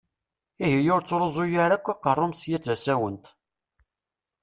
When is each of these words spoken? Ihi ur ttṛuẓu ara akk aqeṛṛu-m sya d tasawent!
Ihi 0.65 0.89
ur 0.95 1.01
ttṛuẓu 1.03 1.43
ara 1.63 1.75
akk 1.77 1.87
aqeṛṛu-m 1.93 2.33
sya 2.39 2.57
d 2.59 2.63
tasawent! 2.65 3.25